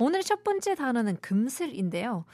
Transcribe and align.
오늘의 0.00 0.24
첫 0.24 0.44
번째 0.44 0.74
단어는 0.74 1.18
금슬인데요. 1.20 2.24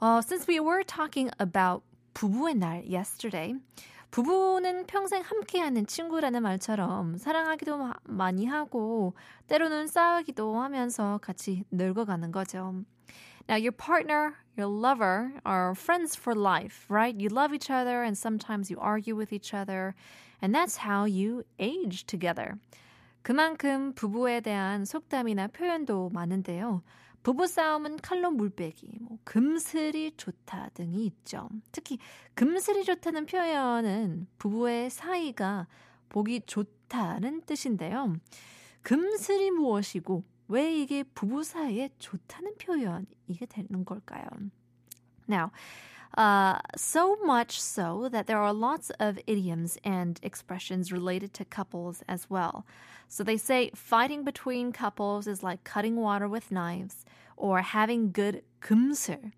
Uh, 0.00 0.20
since 0.20 0.46
we 0.48 0.58
were 0.58 0.82
talking 0.84 1.30
about 1.40 1.84
부부의 2.14 2.54
날 2.56 2.84
yesterday, 2.84 3.54
부부는 4.10 4.86
평생 4.86 5.22
함께하는 5.22 5.86
친구라는 5.86 6.42
말처럼 6.42 7.16
사랑하기도 7.16 7.78
마- 7.78 7.94
많이 8.04 8.44
하고 8.46 9.14
때로는 9.46 9.86
싸우기도 9.86 10.60
하면서 10.60 11.18
같이 11.22 11.64
늙어가는 11.70 12.30
거죠. 12.32 12.84
Now, 13.48 13.56
your 13.56 13.72
partner, 13.72 14.34
your 14.56 14.68
lover 14.68 15.32
are 15.46 15.72
friends 15.74 16.16
for 16.16 16.38
life, 16.38 16.86
right? 16.88 17.16
You 17.16 17.28
love 17.28 17.54
each 17.54 17.70
other 17.70 18.02
and 18.02 18.16
sometimes 18.16 18.70
you 18.70 18.78
argue 18.78 19.16
with 19.16 19.32
each 19.32 19.54
other, 19.54 19.94
and 20.42 20.54
that's 20.54 20.86
how 20.86 21.06
you 21.06 21.44
age 21.58 22.04
together. 22.06 22.58
그만큼 23.27 23.91
부부에 23.91 24.39
대한 24.39 24.85
속담이나 24.85 25.47
표현도 25.47 26.11
많은데요. 26.13 26.81
부부싸움은 27.23 27.97
칼로 27.97 28.31
물빼기, 28.31 28.99
뭐 29.01 29.17
금슬이 29.25 30.13
좋다 30.15 30.69
등이 30.69 31.05
있죠. 31.07 31.49
특히 31.73 31.99
금슬이 32.35 32.85
좋다는 32.85 33.25
표현은 33.25 34.27
부부의 34.37 34.89
사이가 34.89 35.67
보기 36.07 36.39
좋다는 36.45 37.41
뜻인데요. 37.41 38.15
금슬이 38.81 39.51
무엇이고 39.51 40.23
왜 40.47 40.73
이게 40.73 41.03
부부 41.03 41.43
사이에 41.43 41.89
좋다는 41.99 42.55
표현이게 42.55 43.45
되는 43.49 43.83
걸까요? 43.83 44.25
Now, 45.29 45.49
uh, 46.16 46.58
so 46.76 47.16
much 47.24 47.60
so 47.60 48.08
that 48.10 48.26
there 48.26 48.38
are 48.38 48.52
lots 48.52 48.90
of 49.00 49.18
idioms 49.26 49.78
and 49.84 50.20
expressions 50.22 50.92
related 50.92 51.32
to 51.34 51.44
couples 51.44 52.02
as 52.08 52.28
well. 52.28 52.66
So 53.08 53.24
they 53.24 53.36
say 53.36 53.70
fighting 53.74 54.24
between 54.24 54.72
couples 54.72 55.26
is 55.26 55.42
like 55.42 55.64
cutting 55.64 55.96
water 55.96 56.28
with 56.28 56.52
knives 56.52 57.04
or 57.36 57.62
having 57.62 58.12
good 58.12 58.42
금슬. 58.60 59.32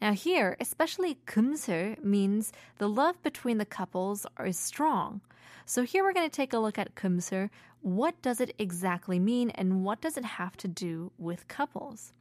Now 0.00 0.12
here, 0.12 0.56
especially 0.60 1.18
금슬 1.26 2.02
means 2.02 2.52
the 2.78 2.88
love 2.88 3.22
between 3.22 3.58
the 3.58 3.64
couples 3.64 4.26
is 4.44 4.58
strong. 4.58 5.20
So 5.66 5.82
here 5.82 6.04
we're 6.04 6.12
going 6.12 6.28
to 6.28 6.36
take 6.36 6.52
a 6.52 6.58
look 6.58 6.78
at 6.78 6.94
금슬. 6.94 7.48
What 7.80 8.20
does 8.22 8.40
it 8.40 8.54
exactly 8.58 9.18
mean 9.18 9.50
and 9.50 9.84
what 9.84 10.00
does 10.00 10.16
it 10.16 10.24
have 10.24 10.56
to 10.58 10.68
do 10.68 11.12
with 11.18 11.48
couples? 11.48 12.12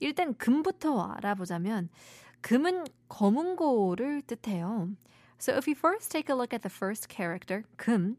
일단 0.00 0.34
금부터 0.36 1.16
알아보자면 1.16 1.88
금은 2.40 2.84
검은고를 3.08 4.22
뜻해요. 4.22 4.96
So 5.38 5.54
if 5.56 5.66
we 5.66 5.74
first 5.74 6.10
take 6.10 6.28
a 6.28 6.36
look 6.36 6.54
at 6.54 6.62
the 6.62 6.70
first 6.70 7.08
character, 7.08 7.64
금, 7.76 8.16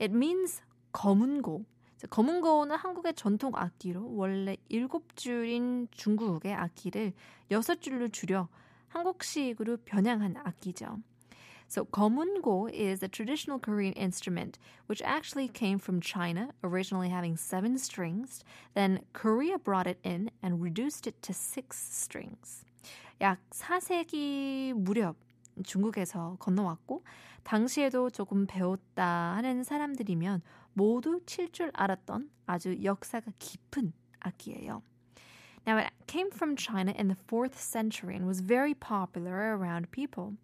it 0.00 0.12
means 0.12 0.62
검은고. 0.92 1.64
자, 1.98 2.06
검은고는 2.08 2.76
한국의 2.76 3.14
전통 3.14 3.52
악기로 3.54 4.14
원래 4.14 4.56
일곱 4.68 5.16
줄인 5.16 5.88
중국의 5.90 6.52
악기를 6.52 7.12
여섯 7.50 7.80
줄로 7.80 8.08
줄여 8.08 8.48
한국식으로 8.88 9.78
변형한 9.84 10.36
악기죠. 10.36 11.02
So 11.68 11.84
검은고 11.84 12.70
is 12.72 13.02
a 13.02 13.08
traditional 13.08 13.58
Korean 13.58 13.92
instrument 13.94 14.58
which 14.86 15.02
actually 15.02 15.48
came 15.48 15.78
from 15.78 16.00
China, 16.00 16.52
originally 16.62 17.08
having 17.08 17.36
seven 17.36 17.76
strings. 17.78 18.44
Then 18.74 19.00
Korea 19.12 19.58
brought 19.58 19.86
it 19.86 19.98
in 20.04 20.30
and 20.42 20.62
reduced 20.62 21.06
it 21.06 21.20
to 21.22 21.34
six 21.34 21.76
strings. 21.76 22.64
약 23.21 23.39
4세기 23.51 24.73
무렵 24.73 25.15
중국에서 25.63 26.37
건너왔고 26.39 27.03
당시에도 27.43 28.09
조금 28.09 28.47
배웠다 28.47 29.35
하는 29.35 29.63
사람들이면 29.63 30.41
모두 30.73 31.21
칠 31.25 31.51
줄 31.51 31.69
알았던 31.73 32.31
아주 32.47 32.83
역사가 32.83 33.31
깊은 33.37 33.93
악기예요. 34.21 34.81
Now 35.67 35.77
it 35.77 35.91
came 36.07 36.31
from 36.33 36.55
China 36.57 36.91
in 36.97 37.09
the 37.09 37.17
4th 37.27 37.57
century 37.57 38.15
and 38.15 38.25
was 38.25 38.41
very 38.41 38.73
popular 38.73 39.55
around 39.55 39.91
people. 39.91 40.37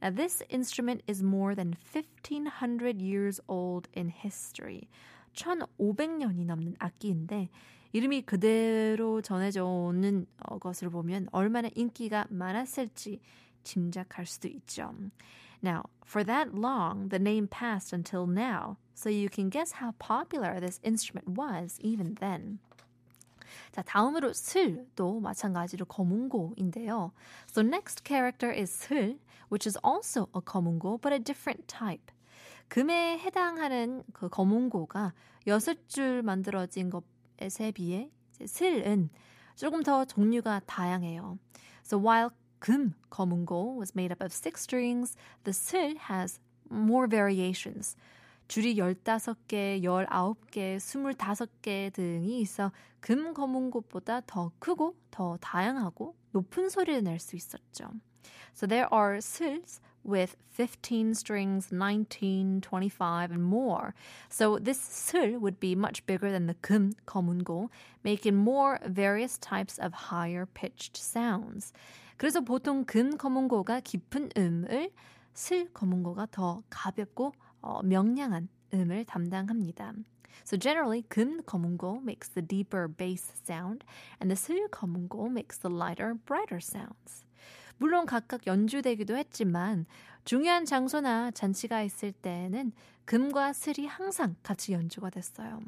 Now 0.00 0.14
this 0.14 0.44
instrument 0.48 1.02
is 1.08 1.24
more 1.24 1.56
than 1.56 1.74
1500 1.74 3.02
years 3.02 3.40
old 3.48 3.88
in 3.96 4.10
history. 4.10 4.88
1500년이 5.34 6.44
넘는 6.46 6.76
악기인데 6.78 7.48
이름이 7.92 8.22
그대로 8.22 9.20
전해져 9.20 9.64
오는 9.64 10.26
어, 10.38 10.58
것을 10.58 10.90
보면 10.90 11.28
얼마나 11.30 11.68
인기가 11.74 12.26
많았을지 12.30 13.20
짐작할 13.64 14.26
수도 14.26 14.48
있죠. 14.48 14.94
Now, 15.62 15.82
for 16.04 16.24
that 16.24 16.50
long, 16.56 17.08
the 17.10 17.20
name 17.20 17.46
passed 17.46 17.94
until 17.94 18.26
now, 18.26 18.76
so 18.94 19.08
you 19.08 19.28
can 19.28 19.50
guess 19.50 19.76
how 19.80 19.92
popular 19.98 20.58
this 20.58 20.80
instrument 20.82 21.38
was 21.38 21.78
even 21.80 22.16
then. 22.16 22.58
자, 23.70 23.82
다음으로 23.82 24.32
슬도 24.32 25.20
마찬가지로 25.20 25.84
검은고인데요. 25.86 27.12
So 27.48 27.62
next 27.62 28.02
character 28.04 28.52
is 28.52 28.70
슬, 28.70 29.18
which 29.50 29.68
is 29.68 29.78
also 29.84 30.28
a 30.34 30.40
검은고, 30.40 31.00
but 31.00 31.12
a 31.12 31.18
different 31.18 31.66
type. 31.68 32.12
금에 32.68 33.18
해당하는 33.18 34.02
그 34.12 34.28
검은고가 34.28 35.12
여섯 35.46 35.88
줄 35.88 36.22
만들어진 36.22 36.90
것 36.90 37.04
에 37.40 37.70
비해 37.72 38.10
슬은 38.44 39.10
조금 39.56 39.82
더 39.82 40.04
종류가 40.04 40.62
다양해요. 40.66 41.38
So 41.84 41.98
while 41.98 42.30
금 42.58 42.94
검은고 43.10 43.78
was 43.78 43.92
made 43.94 44.12
up 44.12 44.22
of 44.22 44.32
six 44.32 44.62
strings, 44.62 45.16
the 45.44 45.52
슬 45.52 45.96
has 46.10 46.40
more 46.70 47.08
variations. 47.08 47.96
줄이 48.48 48.76
15개, 48.76 49.82
19개, 49.82 50.76
25개 50.76 51.92
등이 51.92 52.40
있어 52.40 52.70
금 53.00 53.32
검은고보다 53.34 54.22
더 54.26 54.52
크고 54.58 54.94
더 55.10 55.38
다양하고 55.40 56.14
높은 56.32 56.68
소리를 56.68 57.02
낼 57.02 57.18
수 57.18 57.36
있었죠. 57.36 57.90
So 58.54 58.66
there 58.68 58.88
are 58.92 59.16
sils 59.16 59.80
with 60.03 60.37
15 60.49 61.13
strings, 61.13 61.71
19, 61.71 62.61
25, 62.61 63.31
and 63.31 63.43
more. 63.43 63.93
So 64.29 64.57
this 64.57 64.79
sil 64.79 65.37
would 65.39 65.59
be 65.59 65.75
much 65.75 66.05
bigger 66.05 66.31
than 66.31 66.47
the 66.47 66.55
금 66.55 66.93
검은고, 67.05 67.69
making 68.03 68.35
more 68.35 68.79
various 68.85 69.37
types 69.37 69.77
of 69.77 69.93
higher 69.93 70.45
pitched 70.45 70.97
sounds. 70.97 71.73
그래서 72.17 72.41
보통 72.41 72.85
금 72.85 73.17
검은고가 73.17 73.81
깊은 73.81 74.31
음을, 74.35 74.91
슬 75.33 75.67
검은고가 75.73 76.27
더 76.31 76.63
가볍고 76.69 77.33
어, 77.61 77.83
명량한 77.83 78.47
음을 78.73 79.05
담당합니다. 79.05 79.93
So 80.45 80.57
generally, 80.57 81.03
금 81.09 81.41
검은고 81.43 82.03
makes 82.03 82.29
the 82.29 82.41
deeper 82.41 82.87
bass 82.87 83.33
sound, 83.45 83.83
and 84.19 84.31
the 84.31 84.35
슬 84.35 84.69
검은고 84.69 85.29
makes 85.29 85.57
the 85.57 85.69
lighter, 85.69 86.15
brighter 86.25 86.59
sounds. 86.59 87.25
물론 87.78 88.06
각각 88.06 88.46
연주되기도 88.46 89.16
했지만 89.16 89.86
중요한 90.24 90.64
장소나 90.64 91.30
잔치가 91.32 91.82
있을 91.82 92.12
때는 92.12 92.72
금과 93.04 93.52
슬이 93.52 93.86
항상 93.86 94.36
같이 94.42 94.72
연주가 94.72 95.10
됐어요. 95.10 95.60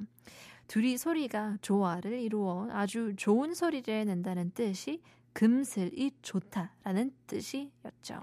둘이 0.69 0.97
소리가 0.97 1.59
조화를 1.61 2.21
이루어 2.21 2.69
아주 2.71 3.15
좋은 3.17 3.55
소리를 3.55 4.05
낸다는 4.07 4.53
뜻이 4.55 5.03
금슬이 5.33 6.13
좋다라는 6.23 7.13
뜻이었죠. 7.27 8.21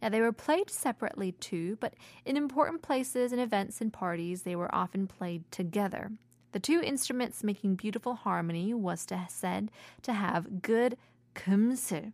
Now, 0.00 0.08
they 0.08 0.20
were 0.20 0.32
played 0.32 0.68
separately 0.68 1.32
too, 1.32 1.76
but 1.78 1.94
in 2.24 2.36
important 2.36 2.82
places 2.82 3.32
and 3.32 3.40
events 3.40 3.80
and 3.80 3.92
parties, 3.92 4.42
they 4.42 4.56
were 4.56 4.72
often 4.74 5.06
played 5.06 5.44
together. 5.52 6.10
The 6.50 6.58
two 6.58 6.82
instruments 6.82 7.44
making 7.44 7.76
beautiful 7.76 8.14
harmony 8.14 8.74
was 8.74 9.06
to, 9.06 9.26
said 9.28 9.70
to 10.02 10.12
have 10.12 10.60
good 10.60 10.96
금슬. 11.34 12.12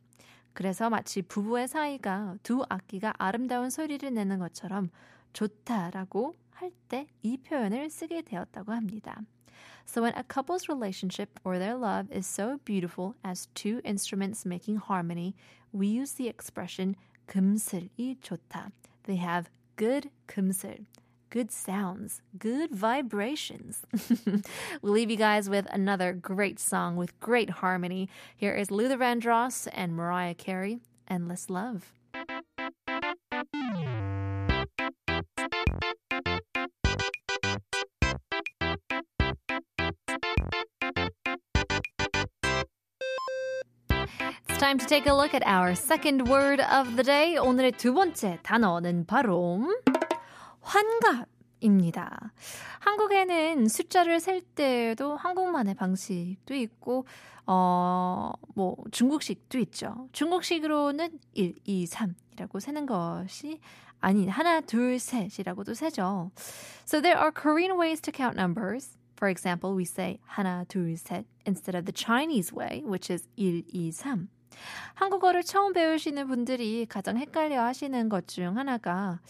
그래서 0.58 0.90
마치 0.90 1.22
부부의 1.22 1.68
사이가 1.68 2.38
두 2.42 2.64
악기가 2.68 3.14
아름다운 3.16 3.70
소리를 3.70 4.12
내는 4.12 4.40
것처럼 4.40 4.90
좋다라고 5.32 6.34
할 6.50 6.72
때 6.88 7.06
이 7.22 7.36
표현을 7.36 7.88
쓰게 7.88 8.22
되었다고 8.22 8.72
합니다. 8.72 9.20
So 9.86 10.02
when 10.02 10.12
a 10.18 10.24
couple's 10.24 10.68
relationship 10.68 11.38
or 11.44 11.60
their 11.60 11.76
love 11.78 12.10
is 12.10 12.26
so 12.26 12.58
beautiful 12.64 13.14
as 13.24 13.46
two 13.54 13.80
instruments 13.84 14.44
making 14.44 14.80
harmony, 14.82 15.36
we 15.72 15.86
use 15.86 16.14
the 16.16 16.26
expression 16.28 16.96
금슬이 17.26 18.16
좋다. 18.20 18.72
They 19.04 19.22
have 19.22 19.48
good 19.76 20.10
금슬. 20.26 20.86
good 21.33 21.51
sounds, 21.51 22.21
good 22.37 22.69
vibrations. 22.75 23.81
we'll 24.83 24.93
leave 24.93 25.09
you 25.09 25.17
guys 25.17 25.49
with 25.49 25.65
another 25.71 26.13
great 26.13 26.59
song 26.59 26.95
with 26.95 27.19
great 27.19 27.49
harmony. 27.49 28.07
Here 28.35 28.53
is 28.53 28.69
Luther 28.69 28.97
Vandross 28.97 29.67
and 29.73 29.95
Mariah 29.95 30.35
Carey, 30.35 30.81
Endless 31.07 31.49
Love. 31.49 31.91
It's 44.47 44.59
time 44.59 44.77
to 44.77 44.85
take 44.85 45.07
a 45.07 45.13
look 45.13 45.33
at 45.33 45.41
our 45.47 45.73
second 45.73 46.27
word 46.27 46.59
of 46.59 46.95
the 46.95 47.03
day. 47.03 47.37
오늘의 47.37 47.71
두 47.71 47.93
번째 47.93 48.37
단어는 48.43 49.07
바로 49.07 49.65
환갑 50.68 51.26
입니다. 51.60 52.32
한국에는 52.80 53.66
숫자를 53.68 54.20
셀 54.20 54.42
때도 54.42 55.16
한국만의 55.16 55.74
방식도 55.74 56.54
있고, 56.54 57.06
어, 57.46 58.32
뭐, 58.54 58.76
중국식도 58.92 59.58
있죠. 59.60 60.08
중국식으로는 60.12 61.18
1, 61.32 61.54
2, 61.64 61.86
3이라고 61.86 62.60
세는 62.60 62.84
것이 62.84 63.60
아닌 64.00 64.28
하나, 64.28 64.60
둘, 64.60 64.98
셋이라고도 64.98 65.72
세죠. 65.74 66.30
So 66.84 67.00
there 67.00 67.18
are 67.18 67.32
Korean 67.32 67.80
ways 67.80 68.00
to 68.02 68.12
count 68.12 68.36
numbers. 68.36 68.96
For 69.16 69.28
example, 69.30 69.74
we 69.74 69.84
say 69.84 70.20
하나, 70.26 70.64
둘, 70.68 70.96
셋 70.96 71.24
instead 71.46 71.76
of 71.76 71.86
the 71.86 71.92
Chinese 71.92 72.54
way, 72.54 72.82
which 72.84 73.10
is 73.10 73.26
1, 73.36 73.64
2, 73.72 73.90
3. 73.90 74.28
한국어를 74.94 75.42
처음 75.44 75.72
배우시는 75.72 76.26
분들이 76.26 76.84
가장 76.86 77.16
헷갈려 77.16 77.64
하시는 77.64 78.08
것 78.08 78.26
중 78.26 78.56
하나가 78.58 79.20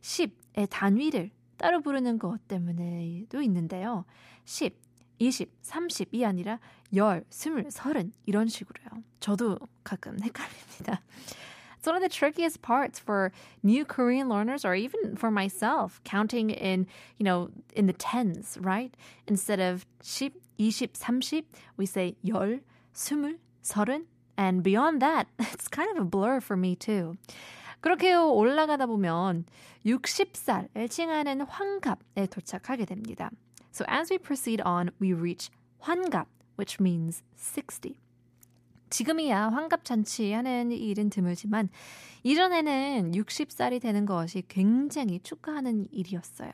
10의 0.00 0.30
단위를 0.66 1.30
따로 1.56 1.80
부르는 1.80 2.18
것 2.18 2.46
때문에도 2.48 3.42
있는데요. 3.42 4.04
10, 4.44 4.74
20, 5.18 5.50
30이 5.62 6.24
아니라 6.24 6.60
10, 6.92 7.24
20, 7.30 7.70
30 7.70 8.12
이런 8.26 8.48
식으로요. 8.48 9.02
저도 9.20 9.58
가끔 9.84 10.16
헷갈립니다. 10.22 11.02
It's 11.78 11.86
one 11.86 11.94
of 11.94 12.02
the 12.02 12.08
trickiest 12.08 12.60
parts 12.60 12.98
for 12.98 13.30
new 13.62 13.84
Korean 13.84 14.28
learners 14.28 14.64
or 14.64 14.74
even 14.74 15.16
for 15.16 15.30
myself, 15.30 16.00
counting 16.02 16.50
in, 16.50 16.86
you 17.18 17.24
know, 17.24 17.50
in 17.74 17.86
the 17.86 17.92
tens, 17.92 18.58
right? 18.60 18.92
Instead 19.28 19.60
of 19.60 19.86
10, 20.02 20.32
20, 20.58 20.88
30, 20.88 21.46
we 21.76 21.86
say 21.86 22.16
10, 22.24 22.62
20, 22.94 23.36
30, 23.62 24.00
and 24.36 24.62
beyond 24.64 25.00
that, 25.00 25.28
it's 25.38 25.68
kind 25.68 25.88
of 25.96 26.02
a 26.02 26.04
blur 26.04 26.40
for 26.40 26.56
me 26.56 26.74
too. 26.74 27.16
그렇게 27.81 28.13
올라가다 28.13 28.85
보면 28.85 29.45
60살을 29.85 30.89
칭하는 30.89 31.41
환갑에 31.41 32.27
도착하게 32.27 32.85
됩니다. 32.85 33.29
So 33.73 33.85
as 33.89 34.11
we 34.11 34.17
proceed 34.17 34.61
on, 34.65 34.91
we 35.01 35.13
reach 35.13 35.49
환갑, 35.79 36.27
which 36.57 36.77
means 36.79 37.23
60. 37.35 37.95
지금이야 38.89 39.49
환갑잔치 39.49 40.31
하는 40.33 40.71
일은 40.71 41.09
드물지만 41.09 41.69
이전에는 42.21 43.13
60살이 43.13 43.81
되는 43.81 44.05
것이 44.05 44.43
굉장히 44.47 45.19
축하하는 45.19 45.87
일이었어요. 45.91 46.51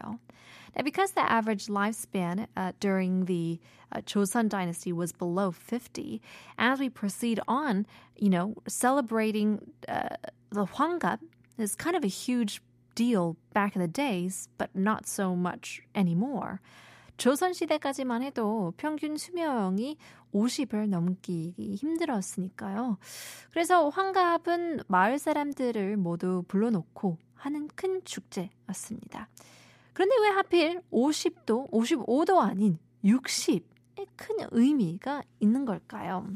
Now, 0.76 0.84
because 0.84 1.12
the 1.12 1.30
average 1.30 1.68
lifespan 1.68 2.48
uh, 2.56 2.72
during 2.80 3.26
the 3.26 3.60
uh, 3.92 4.02
Joseon 4.02 4.50
dynasty 4.50 4.94
was 4.94 5.12
below 5.12 5.52
50, 5.52 6.22
as 6.58 6.80
we 6.80 6.90
proceed 6.90 7.40
on, 7.48 7.86
you 8.18 8.30
know, 8.30 8.56
celebrating 8.68 9.60
uh, 9.88 10.16
the 10.55 10.65
Hwangap 10.65 11.21
is 11.59 11.75
kind 11.77 11.97
of 11.97 12.05
a 12.05 12.09
huge 12.09 12.63
deal 12.95 13.37
back 13.53 13.77
in 13.77 13.83
the 13.83 13.89
days, 13.89 14.49
but 14.57 14.71
not 14.75 15.07
so 15.07 15.35
much 15.35 15.83
anymore. 15.95 16.61
조선시대까지만 17.17 18.23
해도 18.23 18.73
평균 18.77 19.17
수명이 19.17 19.97
50을 20.33 20.89
넘기 20.89 21.55
힘들었으니까요. 21.57 22.99
그래서 23.53 23.89
환갑은 23.89 24.81
마을 24.89 25.19
사람들을 25.19 25.97
모두 25.97 26.45
불러놓고 26.49 27.19
하는 27.35 27.69
큰 27.75 28.03
축제였습니다. 28.05 29.29
그런데 29.93 30.17
왜 30.23 30.29
하필 30.29 30.83
50도, 30.91 31.71
55도 31.71 32.39
아닌 32.39 32.79
60의 33.05 33.63
큰 34.17 34.37
의미가 34.51 35.23
있는 35.39 35.65
걸까요? 35.65 36.27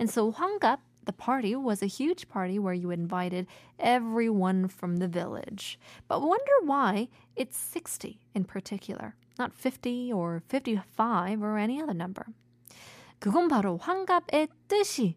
And 0.00 0.10
so 0.10 0.30
환갑 0.30 0.80
the 1.05 1.13
party 1.13 1.55
was 1.55 1.81
a 1.81 1.87
huge 1.87 2.27
party 2.27 2.59
where 2.59 2.73
you 2.73 2.91
invited 2.91 3.47
everyone 3.79 4.67
from 4.67 4.97
the 4.97 5.07
village. 5.07 5.79
But 6.07 6.21
wonder 6.21 6.51
why 6.63 7.09
it's 7.35 7.57
60 7.57 8.19
in 8.33 8.43
particular, 8.43 9.15
not 9.37 9.53
50 9.53 10.11
or 10.11 10.41
55 10.47 11.43
or 11.43 11.57
any 11.57 11.81
other 11.81 11.93
number. 11.93 12.25
그건 13.19 13.47
바로 13.47 13.77
환갑의 13.77 14.49
뜻이 14.67 15.15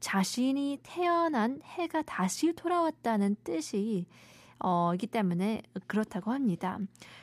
자신이 0.00 0.78
태어난 0.82 1.60
해가 1.62 2.02
다시 2.02 2.52
돌아왔다는 2.52 3.36
뜻이 3.44 4.06
어, 4.62 4.92
이기 4.94 5.06
때문에 5.06 5.62
그렇다고 5.86 6.32
합니다. 6.32 6.78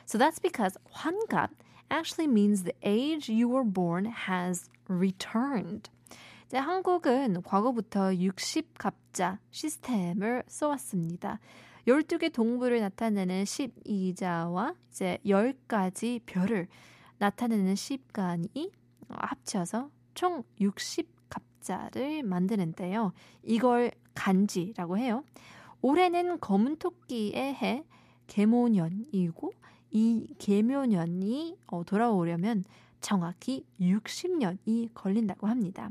So 0.06 0.18
that's 0.18 0.40
because 0.40 0.76
환갑 0.92 1.50
actually 1.90 2.26
means 2.26 2.64
the 2.64 2.74
age 2.82 3.28
you 3.28 3.48
were 3.48 3.64
born 3.64 4.06
has 4.06 4.68
returned. 4.88 5.88
이제 6.53 6.59
한국은 6.59 7.41
과거부터 7.41 8.11
60갑자 8.11 9.39
시스템을 9.49 10.43
써왔습니다. 10.45 11.39
12개 11.87 12.31
동물을 12.31 12.79
나타내는 12.79 13.43
12자와 13.43 14.75
이제 14.91 15.17
10가지 15.25 16.21
별을 16.27 16.67
나타내는 17.17 17.73
10간이 17.73 18.69
합쳐서 19.09 19.89
총 20.13 20.43
60갑자를 20.61 22.21
만드는데요. 22.21 23.13
이걸 23.41 23.89
간지라고 24.13 24.99
해요. 24.99 25.23
올해는 25.81 26.39
검은 26.39 26.75
토끼의 26.75 27.55
해 27.55 27.83
개모년이고 28.27 29.53
이 29.89 30.27
개묘년이 30.37 31.57
돌아오려면 31.87 32.63
정확히 33.01 33.65
60년이 33.79 34.91
걸린다고 34.93 35.47
합니다. 35.47 35.89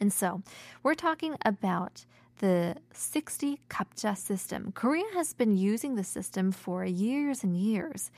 And 0.00 0.12
so, 0.12 0.42
we're 0.82 0.94
talking 0.94 1.36
about 1.44 2.06
the 2.38 2.76
60 2.94 3.60
kapja 3.68 4.16
system. 4.16 4.72
Korea 4.72 5.04
has 5.14 5.34
been 5.34 5.56
using 5.56 5.94
the 5.94 6.04
system 6.04 6.52
for 6.52 6.84
years 6.84 7.44
and 7.44 7.54
years. 7.54 8.10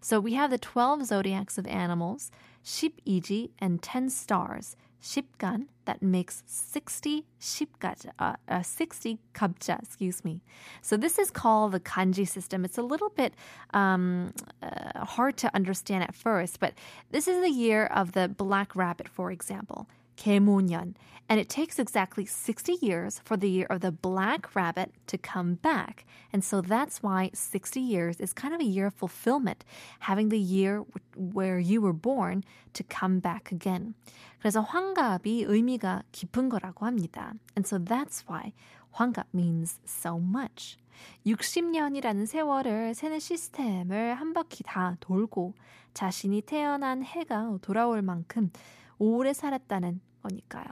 So 0.00 0.18
we 0.18 0.34
have 0.34 0.50
the 0.50 0.58
12 0.58 1.04
zodiacs 1.06 1.58
of 1.58 1.66
animals, 1.66 2.30
Ship 2.62 2.92
Iji, 3.06 3.50
and 3.58 3.82
10 3.82 4.08
stars, 4.10 4.76
Shipgan, 5.02 5.68
that 5.84 6.02
makes 6.02 6.42
60 6.46 7.24
shipgaja, 7.40 8.10
uh, 8.18 8.34
uh, 8.48 8.62
60 8.62 9.18
kabja, 9.34 9.80
excuse 9.82 10.24
me. 10.24 10.40
So 10.82 10.96
this 10.96 11.18
is 11.18 11.30
called 11.30 11.72
the 11.72 11.80
kanji 11.80 12.26
system. 12.26 12.64
It's 12.64 12.78
a 12.78 12.82
little 12.82 13.10
bit 13.10 13.34
um, 13.72 14.32
uh, 14.62 15.04
hard 15.04 15.36
to 15.38 15.54
understand 15.54 16.02
at 16.02 16.14
first, 16.14 16.60
but 16.60 16.74
this 17.10 17.28
is 17.28 17.40
the 17.42 17.50
year 17.50 17.86
of 17.86 18.12
the 18.12 18.26
black 18.26 18.74
rabbit, 18.74 19.08
for 19.08 19.30
example. 19.30 19.86
개모년, 20.15 20.93
and 21.27 21.39
it 21.39 21.49
takes 21.49 21.79
exactly 21.79 22.25
60 22.25 22.77
years 22.81 23.21
for 23.23 23.37
the 23.37 23.49
year 23.49 23.65
of 23.69 23.79
the 23.79 23.91
black 23.91 24.53
rabbit 24.53 24.91
to 25.07 25.17
come 25.17 25.55
back. 25.55 26.05
And 26.33 26.43
so 26.43 26.61
that's 26.61 27.01
why 27.01 27.31
60 27.33 27.79
years 27.79 28.19
is 28.19 28.33
kind 28.33 28.53
of 28.53 28.59
a 28.59 28.65
year 28.65 28.87
of 28.87 28.93
fulfillment, 28.93 29.63
having 29.99 30.29
the 30.29 30.39
year 30.39 30.83
where 31.15 31.57
you 31.57 31.81
were 31.81 31.93
born 31.93 32.43
to 32.73 32.83
come 32.83 33.19
back 33.19 33.51
again. 33.51 33.95
그래서 34.39 34.61
환갑이 34.61 35.45
의미가 35.47 36.03
깊은 36.11 36.49
거라고 36.49 36.85
합니다. 36.85 37.33
And 37.55 37.65
so 37.65 37.77
that's 37.79 38.27
why 38.27 38.53
환갑 38.91 39.27
means 39.33 39.79
so 39.85 40.19
much. 40.19 40.77
60년이라는 41.25 42.25
세월을 42.25 42.93
세는 42.93 43.19
시스템을 43.19 44.15
한 44.15 44.33
바퀴 44.33 44.63
다 44.63 44.97
돌고 44.99 45.53
자신이 45.93 46.41
태어난 46.41 47.03
해가 47.03 47.57
돌아올 47.61 48.01
만큼 48.01 48.51
오래 48.98 49.32
살았다는 49.32 50.00
거니까요. 50.22 50.64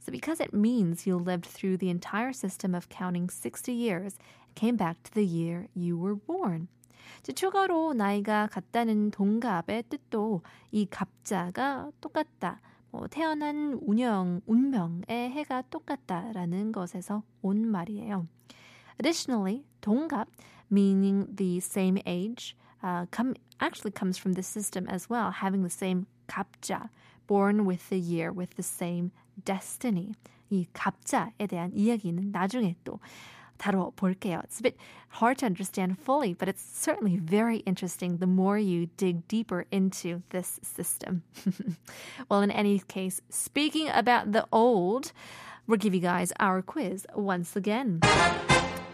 So 0.00 0.12
because 0.12 0.40
it 0.40 0.54
means 0.54 1.06
you 1.06 1.18
lived 1.18 1.46
through 1.46 1.78
the 1.78 1.90
entire 1.90 2.32
system 2.32 2.74
of 2.74 2.88
counting 2.88 3.28
60 3.28 3.72
years, 3.72 4.18
came 4.54 4.76
back 4.76 5.02
to 5.02 5.12
the 5.12 5.24
year 5.24 5.68
you 5.74 5.98
were 5.98 6.14
born. 6.14 6.68
추가로 7.22 7.94
나이가 7.94 8.46
같다는 8.46 9.10
동갑의 9.10 9.84
뜻도 9.88 10.42
이 10.70 10.86
갑자가 10.86 11.90
똑같다. 12.00 12.60
뭐 12.90 13.08
태어난 13.08 13.78
운영, 13.82 14.40
운명의 14.46 15.30
해가 15.30 15.62
똑같다라는 15.70 16.72
것에서 16.72 17.22
온 17.42 17.66
말이에요. 17.66 18.26
Additionally, 18.98 19.64
동갑, 19.80 20.28
meaning 20.70 21.26
the 21.34 21.58
same 21.58 21.98
age, 22.06 22.56
uh, 22.82 23.06
come, 23.10 23.34
actually 23.60 23.92
comes 23.92 24.16
from 24.18 24.34
the 24.34 24.42
system 24.42 24.86
as 24.88 25.10
well, 25.10 25.30
having 25.30 25.62
the 25.62 25.70
same 25.70 26.06
갑자, 26.26 26.88
born 27.27 27.65
with 27.65 27.89
the 27.89 27.99
year 27.99 28.31
with 28.31 28.55
the 28.55 28.63
same 28.63 29.11
destiny. 29.43 30.13
이 30.49 30.67
갑자에 30.73 31.47
대한 31.47 31.71
이야기는 31.73 32.31
나중에 32.31 32.75
또 32.83 32.99
다뤄볼게요. 33.57 34.41
It's 34.43 34.59
a 34.59 34.63
bit 34.63 34.77
hard 35.09 35.37
to 35.39 35.45
understand 35.45 35.97
fully, 35.97 36.33
but 36.33 36.49
it's 36.49 36.61
certainly 36.61 37.17
very 37.17 37.57
interesting 37.65 38.17
the 38.17 38.27
more 38.27 38.57
you 38.57 38.89
dig 38.97 39.27
deeper 39.27 39.65
into 39.71 40.23
this 40.29 40.59
system. 40.63 41.23
well, 42.29 42.41
in 42.41 42.51
any 42.51 42.79
case, 42.79 43.21
speaking 43.29 43.87
about 43.89 44.31
the 44.31 44.45
old, 44.51 45.13
we'll 45.67 45.77
give 45.77 45.93
you 45.93 46.01
guys 46.01 46.33
our 46.39 46.61
quiz 46.61 47.05
once 47.15 47.55
again. 47.55 48.01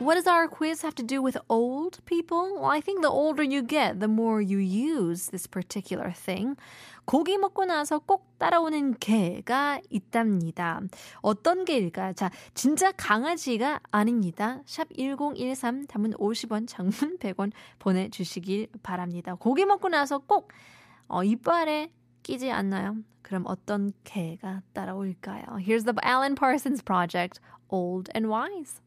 What 0.03 0.17
does 0.17 0.27
our 0.27 0.49
quiz 0.49 0.83
have 0.83 0.97
to 0.97 1.05
do 1.05 1.23
with 1.23 1.39
old 1.49 2.05
people? 2.07 2.59
Well, 2.59 2.65
I 2.65 2.81
think 2.81 3.03
the 3.03 3.09
older 3.09 3.45
you 3.45 3.63
get, 3.63 4.01
the 4.01 4.09
more 4.09 4.43
you 4.43 4.59
use 4.59 5.31
this 5.31 5.47
particular 5.47 6.11
thing. 6.11 6.57
고기 7.07 7.39
먹고 7.39 7.65
나서 7.67 8.01
꼭 8.01 8.37
따라오는 8.39 8.95
개가 8.99 9.81
있답니다. 9.91 10.81
어떤 11.21 11.65
개일까요? 11.65 12.15
자, 12.15 12.31
진짜 12.53 12.91
강아지가 12.91 13.79
아닙니다. 13.93 14.61
샵 14.67 14.89
1013, 14.97 15.87
담은 15.87 16.15
50원, 16.15 16.67
장문 16.67 17.19
100원 17.19 17.53
보내주시길 17.79 18.71
바랍니다. 18.83 19.37
고기 19.37 19.65
먹고 19.65 19.89
나서 19.89 20.19
꼭 20.19 20.51
어, 21.07 21.23
이빨에 21.23 21.93
끼지 22.25 22.51
않나요? 22.51 22.97
그럼 23.23 23.45
어떤 23.47 23.93
개가 24.03 24.63
따라올까요? 24.73 25.59
Here's 25.61 25.85
the 25.85 25.95
Alan 26.05 26.35
Parsons 26.35 26.83
Project, 26.83 27.39
Old 27.69 28.11
and 28.17 28.29
Wise. 28.29 28.81